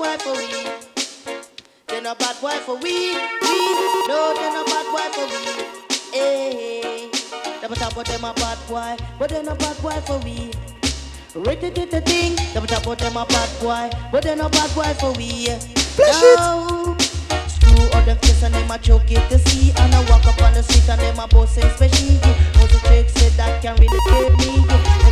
[1.86, 3.14] They're no bad boy for we.
[3.14, 3.56] We
[4.08, 5.64] no, they're no bad boy for we.
[6.12, 6.52] Eh.
[6.52, 7.10] Hey,
[7.62, 10.52] them talk about them a bad boy, but they're no bad boy for we.
[11.34, 14.74] Ready it the thing, them talk about them a bad boy, but they're no bad
[14.74, 15.46] boy for we.
[15.46, 16.94] Flash no.
[16.98, 17.02] it.
[17.48, 20.42] Screw all them face and them a choke it to see, and I walk up
[20.42, 22.20] on the street and them a boss say special.
[22.60, 25.11] Most the tricks said that can really save me.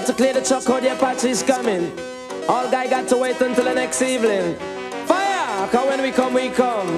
[0.00, 1.92] got to clear the truck out, the Apache's coming.
[2.48, 4.56] All guy got to wait until the next evening.
[5.04, 5.68] Fire!
[5.68, 6.88] Cause when we come, we come.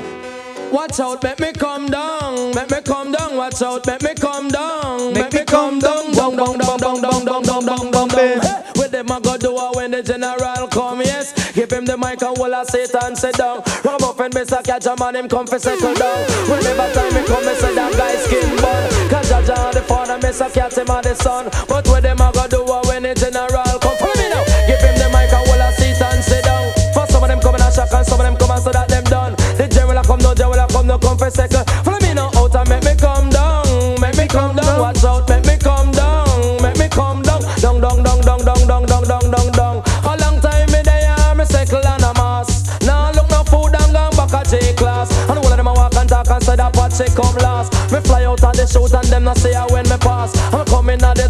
[0.70, 3.36] Watch out, make me come down, make me come down.
[3.36, 7.24] Watch out, make me come down, make me come down, down, down, down, down, down,
[7.24, 8.64] down, down, down, down, down.
[8.76, 11.52] With them I go do when the general come, yes.
[11.52, 13.62] Give him the mic and will I sit and sit down.
[13.84, 16.24] Rub up and miss a catch a man, him come for settle down.
[16.48, 19.10] Whenever time me come, me say that guy skin bun.
[19.10, 21.50] Cause Jaja the father, miss a catch him and the son.
[21.68, 22.64] But with them I go do
[23.02, 23.96] the general come.
[23.98, 24.44] Follow me now.
[24.66, 26.70] Give him the mic and will I sit and sit down.
[26.94, 28.70] For some of them come in a shock and some of them come and so
[28.70, 29.34] that them done.
[29.58, 31.66] The general come, no general come, no come for second.
[31.82, 33.66] Follow me now out and make me come down,
[34.00, 34.80] make me come down.
[34.80, 38.62] Watch out, make me come down, make me come down, down, down, down, down, down,
[38.66, 39.76] down, down, down, down, down.
[40.06, 42.66] A long time me there, me settle and a mass.
[42.86, 45.10] Now look no food and gone back a J class.
[45.28, 47.72] And all of them a walk and talk and say that what she come last.
[47.90, 50.36] Me fly out of the shoot and them not say I when me pass.
[50.52, 51.28] I'm coming at the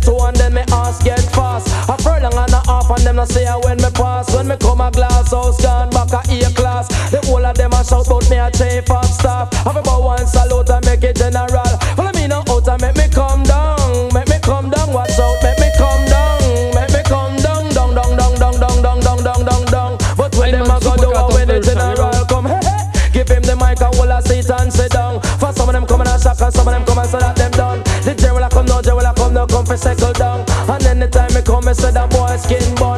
[3.23, 4.35] half and them not say I when me pass.
[4.35, 6.89] When me come a glass house gone back a A class.
[7.11, 9.53] The whole of them a shout out me a chief of staff.
[9.65, 11.73] Have about one salute and make it general.
[11.97, 14.93] Follow me now out and make me come down, make me come down.
[14.93, 18.81] Watch out, make me come down, make me come down, down, down, down, down, down,
[18.83, 19.93] down, down, down, down, down.
[20.17, 23.43] But when them a go do and when the general come, hey, hey, give him
[23.43, 25.21] the mic and hold a seat and sit down.
[25.39, 27.19] For some of them come and a shock and some of them come and say
[27.21, 27.81] that them done.
[28.03, 30.45] The general come, no general come, no come for settle down.
[30.69, 32.92] And anytime me come, me say that boy skin bun.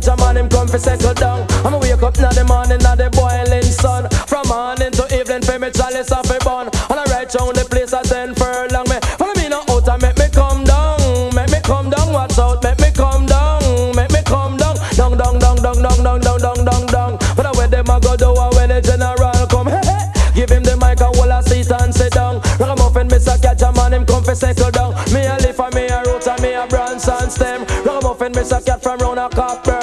[0.00, 1.44] Catch a man, him come for settle down.
[1.60, 4.08] I'ma wake up now the morning, now the boiling sun.
[4.24, 6.72] From morning to evening, pay me chalice off a bun.
[6.88, 8.88] And I right round the place at ten furlong.
[8.88, 10.96] Me follow me now out and make me come down,
[11.36, 12.16] make me come down.
[12.16, 13.60] Watch out, make me come down,
[13.92, 17.12] make me come down, down, down, down, down, down, down, down, down, down, down.
[17.36, 20.08] But I where them a go do when the general come, hey, hey.
[20.32, 22.40] Give him the mic and hold a seat and sit down.
[22.56, 24.96] Ragamuffin, say catch a man, him come for settle down.
[25.12, 27.68] Me a leaf and me a root and me a branch and stem.
[27.84, 29.79] Ragamuffin, me say cat from round a cockburn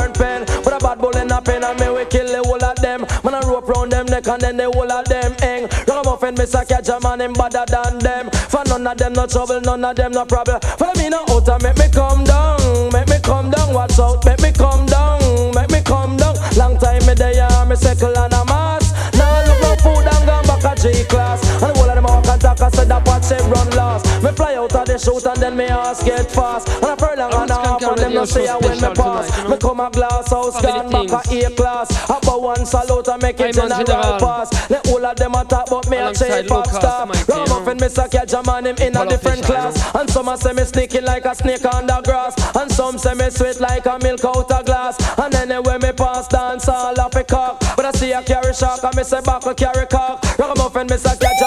[4.27, 5.63] and then the whole of them hang.
[5.87, 8.29] Ragamuffin, me catch a man, him better than them.
[8.31, 10.59] For none of them no trouble, none of them no problem.
[10.61, 13.73] Follow me no out and make me come down, make me come down.
[13.73, 16.35] Watch out, make me come down, make me come down.
[16.55, 18.36] Long time me there, uh, me circle and
[24.97, 26.67] fly out of the shoot and then me ass get fast.
[26.69, 29.49] And I furlong and a half and them no say I when me pass.
[29.49, 32.09] Me come a glass house gone back a A class.
[32.09, 34.49] About one salute and make it general pass.
[34.67, 37.09] The whole of them a talk but me a chief of staff.
[37.27, 39.77] Ragamuffin me say catch a man him in a different class.
[39.95, 42.33] And some a say me sneaking like a snake the grass.
[42.55, 44.97] And some say me sweet like a milk out a glass.
[45.17, 47.59] And anyway me pass dance all off a cock.
[47.75, 50.23] But I see a carry shark and me say buckle carry cock.
[50.37, 51.46] Ragamuffin me say catch a man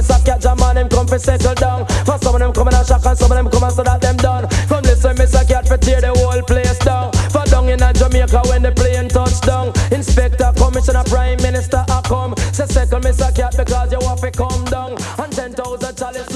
[0.00, 1.84] Me say catch a man him come for settle down.
[2.06, 4.00] For some of them come in shock and some of them come and so that
[4.00, 4.48] them done.
[4.66, 7.12] Come listen, say cat for tear the whole place down.
[7.28, 9.74] For down in a Jamaica when the plane touch down.
[9.92, 12.34] Inspector, commissioner, prime minister, I come.
[12.56, 14.96] Say me say cat because you have to come down.
[15.20, 16.29] And ten thousand chalice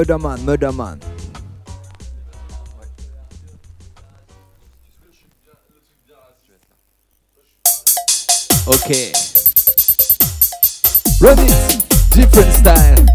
[0.00, 0.12] easy.
[0.12, 1.00] Yeah, murder man, murder man.
[8.68, 9.12] Okay.
[11.20, 11.84] Run it.
[12.12, 13.06] Different style.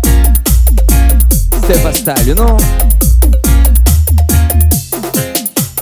[1.64, 2.58] Step a style, you know?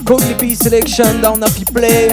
[0.04, 2.08] Cogli P selection down if you play.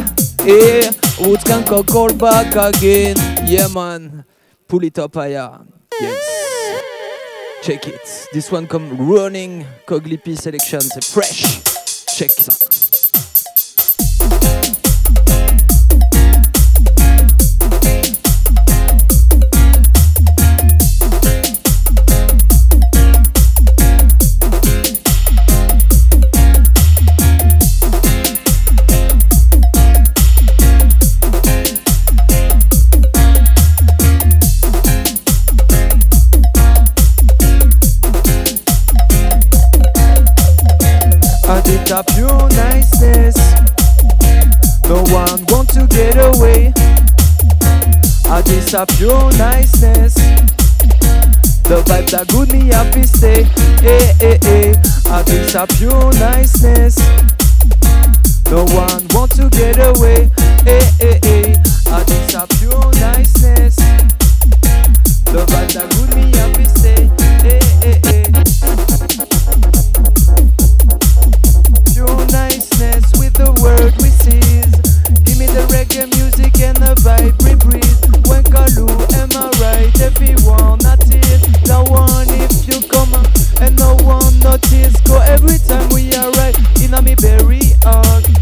[0.46, 3.18] Yeah, Woods can call back again.
[3.46, 4.24] Yeah, man.
[4.68, 5.60] Pull it up higher.
[6.00, 6.49] Yes.
[7.62, 8.28] Check it.
[8.32, 9.66] This one come running.
[9.86, 10.80] Cogli P selection.
[10.80, 11.62] C'est fresh.
[12.08, 12.79] Check ça.
[42.00, 43.36] The your niceness.
[44.88, 46.68] No one want to get away.
[48.32, 50.14] At the top your niceness.
[51.68, 53.44] The vibe that good me happy stay
[53.84, 54.72] Eh eh eh
[55.12, 56.96] At the top your niceness.
[58.50, 60.32] No one want to get away.
[60.66, 61.52] Eh eh eh
[61.92, 63.76] At the top your niceness.
[65.26, 66.09] The vibe that good
[76.08, 78.28] music and the vibe we breathe.
[78.28, 78.44] When
[79.20, 79.92] am I right?
[80.00, 80.36] If you
[82.88, 83.14] come
[83.60, 84.96] and no one notice.
[85.02, 87.16] Go every time we are right in me
[87.84, 88.39] hard.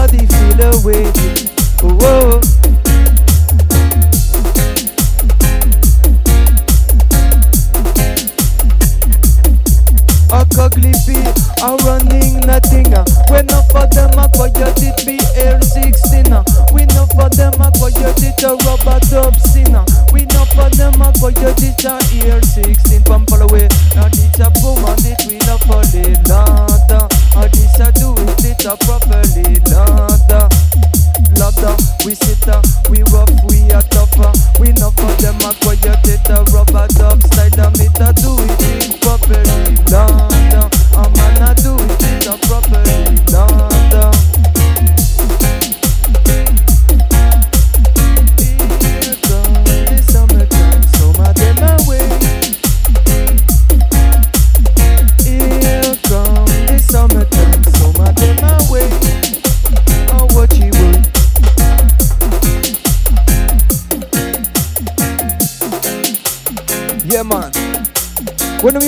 [0.00, 1.04] Nobody feel away
[1.82, 2.36] Whoa oh, oh.
[2.36, 2.39] A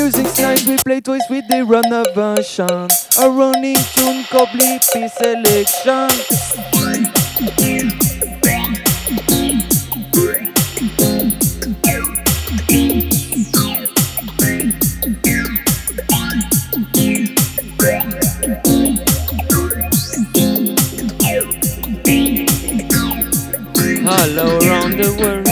[0.02, 2.88] The nice, we play twice with the runner version.
[3.20, 6.10] A running tune, complete piece selection.
[24.04, 25.46] all around the world.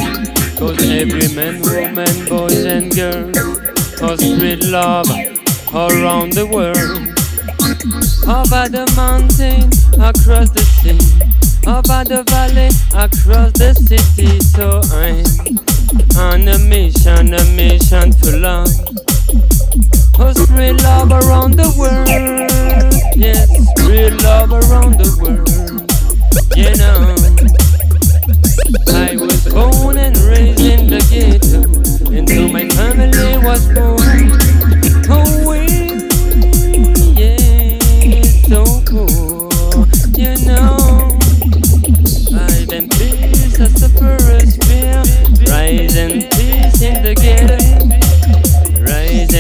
[0.59, 3.40] Cause every man, woman, boys and girls
[4.01, 5.09] must spread love
[5.75, 6.77] around the world.
[8.27, 9.69] Over the mountain,
[10.01, 11.01] across the sea,
[11.67, 14.41] over the valley, across the city.
[14.41, 15.25] So I'm
[16.17, 18.69] on a mission, a mission to love.
[20.19, 22.09] Oh, spread love around the world.
[23.17, 23.49] Yes,
[23.79, 25.49] spread love around the world.
[26.57, 27.17] You know.
[28.93, 31.61] I was born and raised in the ghetto,
[32.13, 34.31] until my family was born.
[35.09, 35.53] Oh,
[37.15, 37.79] yeah,
[38.49, 39.87] so poor,
[40.19, 40.77] you know.
[42.31, 43.59] Life and peace
[45.97, 47.91] and peace in the ghetto.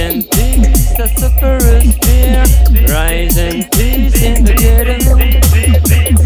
[0.00, 2.44] And fear.
[2.88, 4.98] Rise and peace in the ghetto.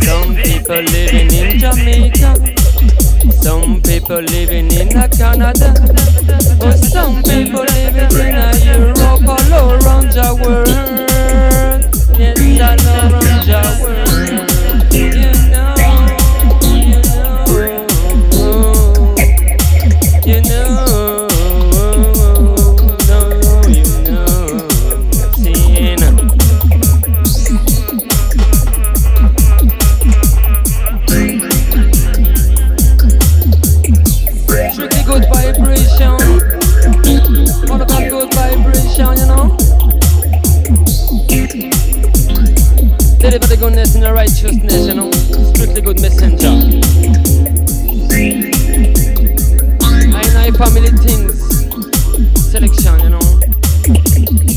[0.04, 2.53] Some people living in Jamaica
[4.96, 5.74] a Canada.
[6.64, 10.68] Or some people living in a Europe all around the world.
[12.18, 12.38] Yes,
[12.86, 14.03] all around the world.
[43.64, 45.10] Goodness and the righteousness, you know?
[45.54, 46.52] Strictly good messenger.
[50.12, 51.32] I I family things.
[52.52, 53.24] Selection, you know?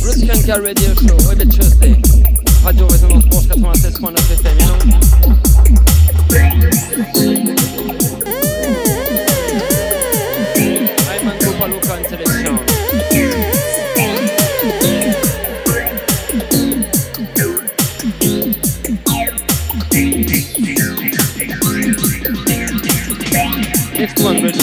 [0.03, 1.95] Roots Kanka Radio Show every Tuesday.
[2.65, 4.67] Radio Résonance Bourge 96.9 FM, you
[7.31, 7.36] know?
[24.27, 24.56] One, Bridget.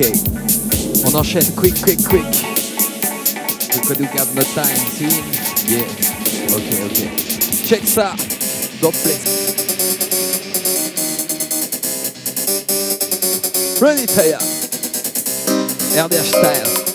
[0.00, 2.24] On enchaîne quick, quick, quick.
[3.74, 5.08] We could have no time, see?
[5.66, 5.82] Yeah.
[6.54, 6.98] Ok, ok.
[7.66, 8.14] Check ça.
[8.80, 9.58] God bless.
[13.80, 14.38] Ready, Taya.
[15.96, 16.87] RDH style.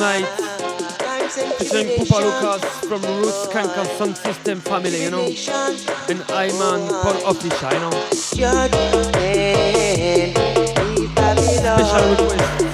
[0.00, 0.24] Tonight.
[1.58, 5.26] Featuring Pupa Lucas from Roots Skankers Sound System Family, you know.
[6.08, 7.90] And Iman Paul Officer, you know.
[8.10, 8.56] Special
[12.16, 12.69] request,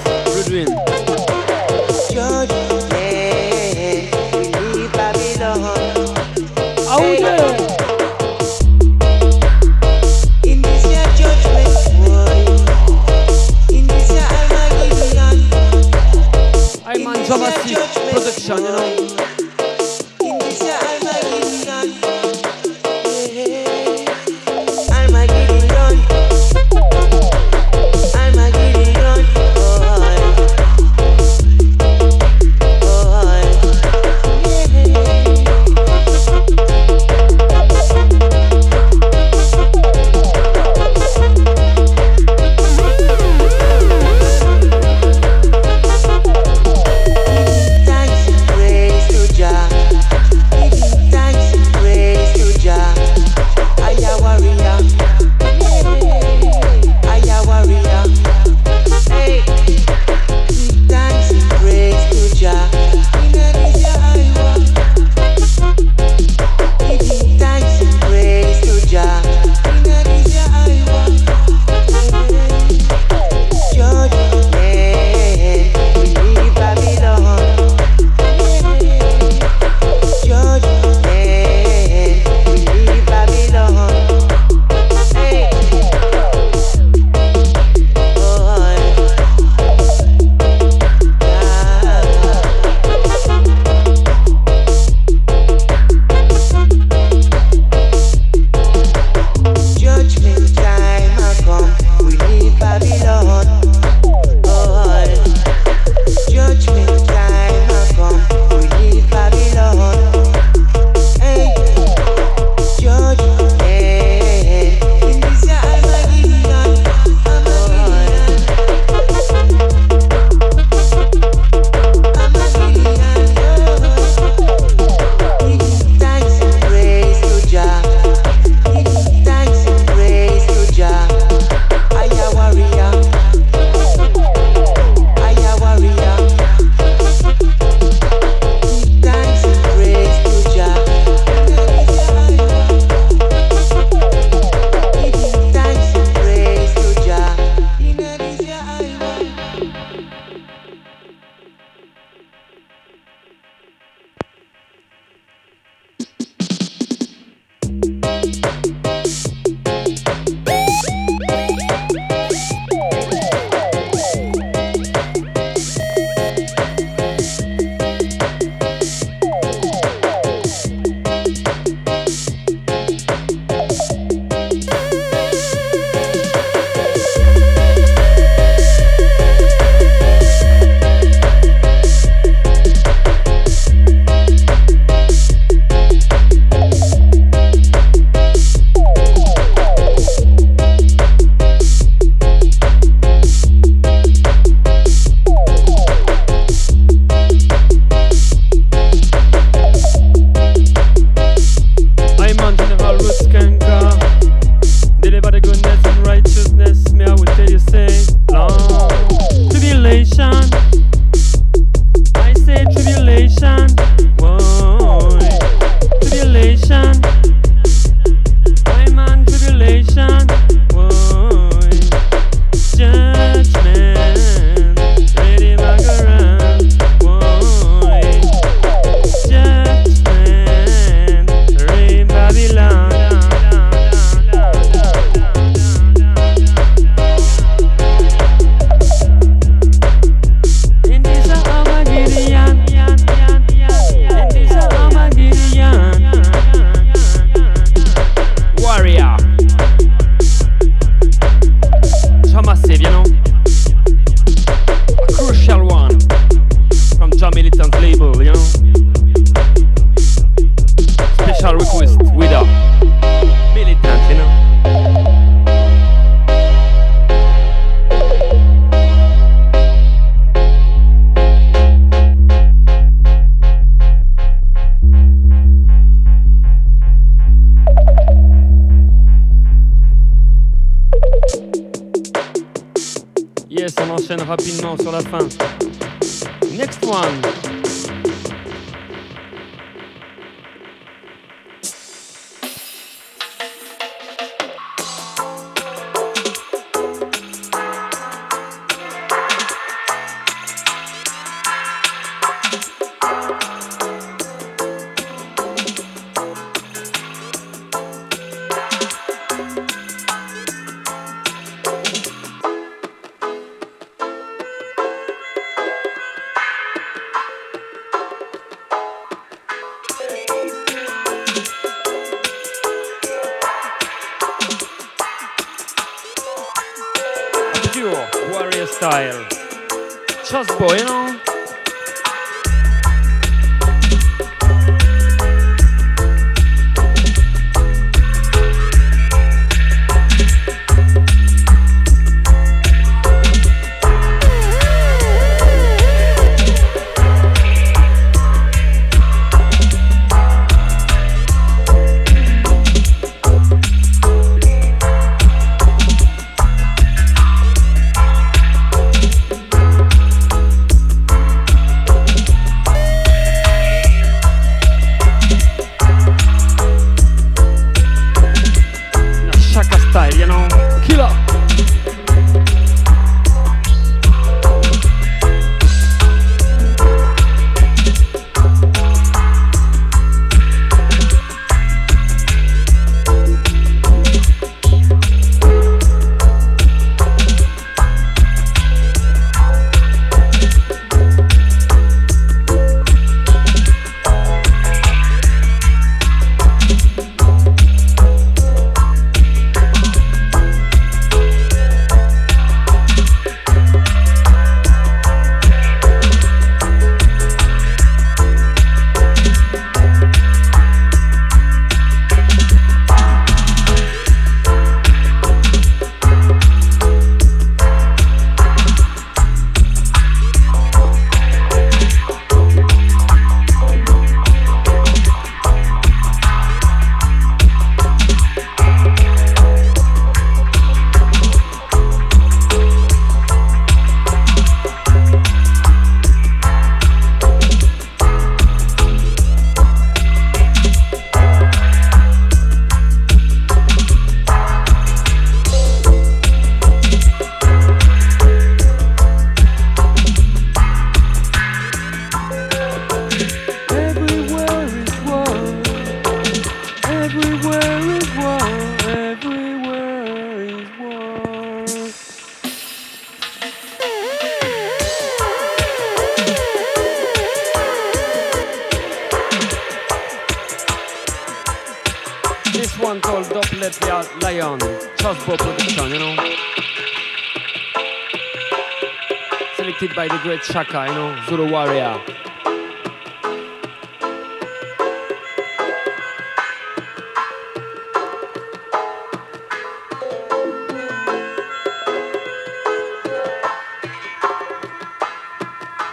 [480.48, 482.00] Chaka, you know, Zulu Warrior.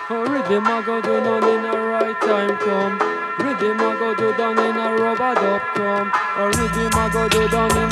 [0.09, 2.99] Oh, rhythm I go do down in a right time come.
[3.39, 6.11] Rhythm I go do down in a rubber dub come.
[6.37, 7.82] Oh, rhythm I go do down in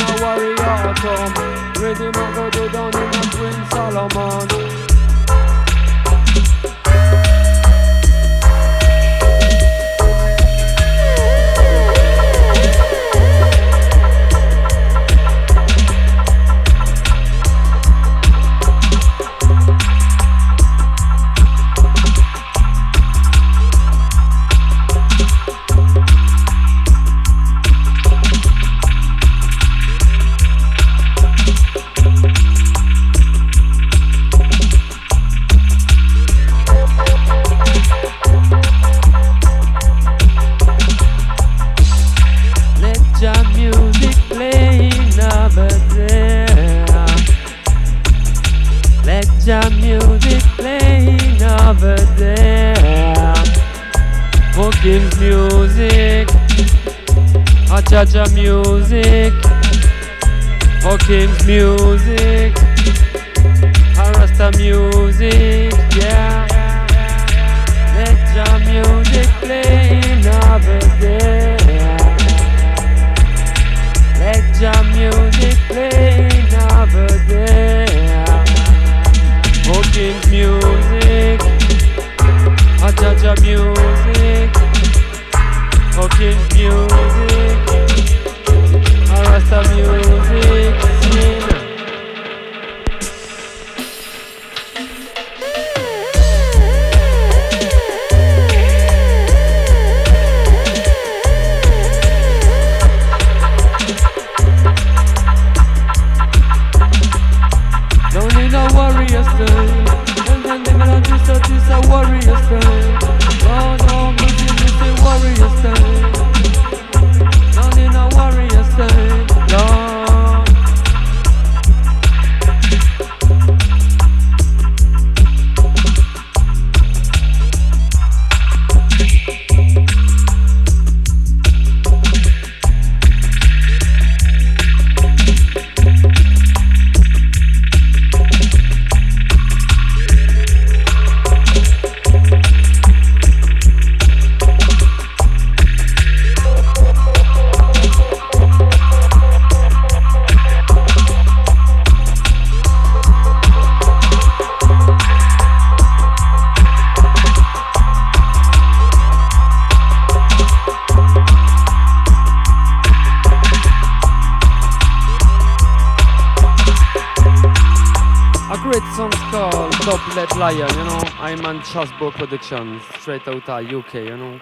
[171.61, 174.39] On Chasbo Productions, straight out of UK, you know,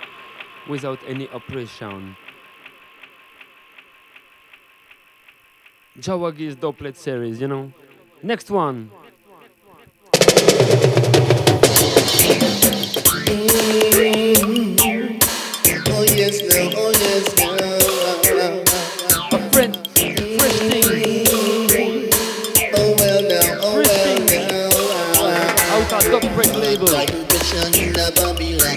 [0.70, 2.16] without any operation.
[6.00, 7.74] Jawagi's Dubplate series, you know.
[8.24, 8.90] Next one.
[14.32, 14.80] Mm-hmm.
[15.91, 16.98] Oh yes, oh yes,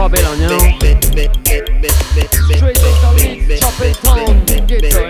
[0.00, 0.58] bobby l'oignon.
[2.56, 5.09] Straight out the.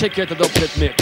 [0.00, 0.96] Check out the doublet mix.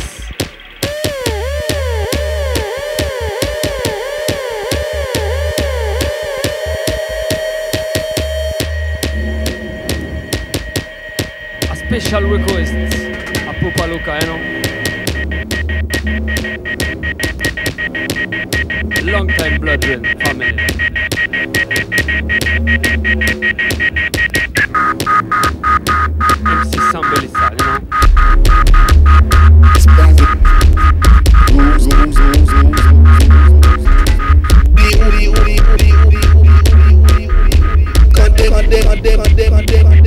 [11.71, 12.75] A special request.
[13.47, 14.39] A Pupa Luca, you know?
[19.13, 20.59] Long time blood family.
[26.49, 27.88] MC Sambelisa, you know?
[39.17, 39.98] conde, conde, conde.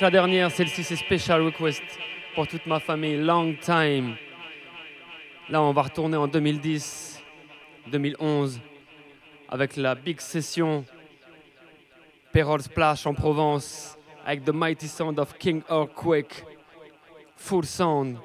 [0.00, 0.48] La dernière.
[0.52, 1.82] Celle-ci, c'est Special Request
[2.34, 3.16] pour toute ma famille.
[3.16, 4.14] Long time.
[5.48, 7.20] Là, on va retourner en 2010,
[7.90, 8.60] 2011
[9.48, 10.84] avec la big session
[12.32, 16.44] Perol Splash en Provence avec The Mighty Sound of King Earthquake.
[17.36, 18.18] Full sound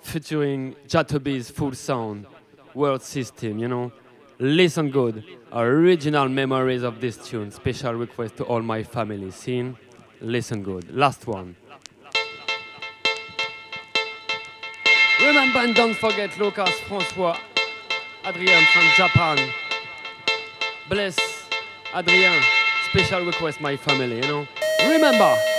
[0.00, 2.24] featuring Jatobi's full sound
[2.74, 3.92] world system, you know.
[4.38, 5.22] Listen good.
[5.52, 7.50] Original memories of this tune.
[7.50, 9.30] Special request to all my family.
[9.30, 9.76] Scene.
[10.20, 10.94] Listen good.
[10.94, 11.56] Last one.
[15.20, 17.36] Remember and don't forget Lucas, François,
[18.24, 19.38] Adrien from Japan.
[20.88, 21.16] Bless
[21.94, 22.42] Adrien.
[22.90, 24.46] Special request, my family, you know.
[24.88, 25.49] Remember.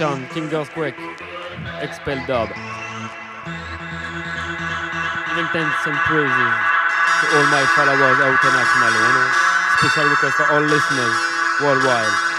[0.00, 0.94] One selection, King Earthquake,
[1.80, 2.48] Expel Dub.
[5.52, 6.54] Thanks and praises
[7.20, 9.30] to all my followers internationally, you know.
[9.78, 11.16] Special request for all listeners
[11.60, 12.29] worldwide.